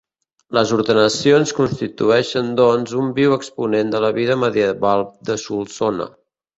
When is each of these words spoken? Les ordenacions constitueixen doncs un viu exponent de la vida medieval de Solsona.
Les 0.57 0.71
ordenacions 0.77 1.53
constitueixen 1.57 2.51
doncs 2.63 2.97
un 3.05 3.13
viu 3.21 3.37
exponent 3.39 3.95
de 3.97 4.05
la 4.09 4.13
vida 4.21 4.43
medieval 4.49 5.09
de 5.33 5.41
Solsona. 5.49 6.15